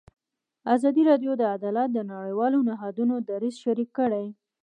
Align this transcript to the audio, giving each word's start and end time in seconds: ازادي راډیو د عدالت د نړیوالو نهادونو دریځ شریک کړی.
ازادي 0.75 1.03
راډیو 1.09 1.31
د 1.37 1.43
عدالت 1.55 1.89
د 1.93 1.99
نړیوالو 2.13 2.59
نهادونو 2.69 3.15
دریځ 3.29 3.55
شریک 3.63 3.89
کړی. 3.99 4.25